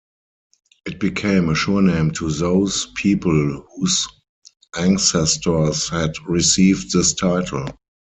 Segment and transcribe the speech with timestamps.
[0.87, 4.07] It became a surname to those people whose
[4.75, 7.67] ancestors had received this title.